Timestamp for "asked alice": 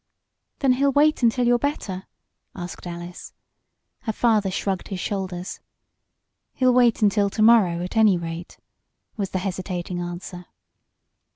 2.55-3.33